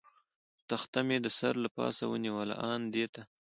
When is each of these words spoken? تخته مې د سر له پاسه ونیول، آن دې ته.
تخته 0.69 0.99
مې 1.07 1.17
د 1.21 1.27
سر 1.37 1.53
له 1.63 1.69
پاسه 1.77 2.03
ونیول، 2.07 2.49
آن 2.71 2.81
دې 2.93 3.05
ته. 3.13 3.21